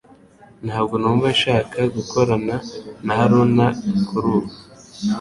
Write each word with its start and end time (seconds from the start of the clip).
Ntabwo 0.65 0.93
numva 1.01 1.27
nshaka 1.35 1.79
gukorana 1.95 2.55
na 3.05 3.13
Haruna 3.19 3.67
kurubu 4.07 4.51